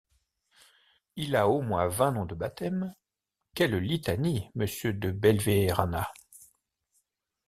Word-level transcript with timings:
Il 1.15 1.35
a 1.35 1.47
au 1.47 1.61
moins 1.61 1.87
vingt 1.87 2.11
noms 2.13 2.25
de 2.25 2.33
baptême.— 2.33 2.95
Quelle 3.53 3.75
litanie, 3.75 4.49
Monsieur 4.55 4.93
De 4.93 5.11
Belverana! 5.11 6.11